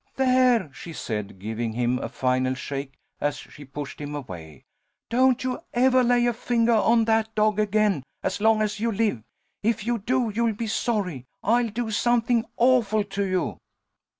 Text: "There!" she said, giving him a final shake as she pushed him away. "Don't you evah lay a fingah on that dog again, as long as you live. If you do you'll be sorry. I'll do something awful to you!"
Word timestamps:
"There!" 0.15 0.73
she 0.73 0.93
said, 0.93 1.37
giving 1.37 1.73
him 1.73 1.99
a 1.99 2.09
final 2.09 2.55
shake 2.55 2.95
as 3.19 3.37
she 3.37 3.63
pushed 3.65 4.01
him 4.01 4.15
away. 4.15 4.63
"Don't 5.11 5.43
you 5.43 5.61
evah 5.75 6.01
lay 6.03 6.25
a 6.25 6.33
fingah 6.33 6.73
on 6.83 7.05
that 7.05 7.35
dog 7.35 7.59
again, 7.59 8.01
as 8.23 8.41
long 8.41 8.63
as 8.63 8.79
you 8.79 8.91
live. 8.91 9.21
If 9.61 9.85
you 9.85 9.99
do 9.99 10.31
you'll 10.33 10.55
be 10.55 10.65
sorry. 10.65 11.25
I'll 11.43 11.69
do 11.69 11.91
something 11.91 12.45
awful 12.57 13.03
to 13.13 13.23
you!" 13.23 13.59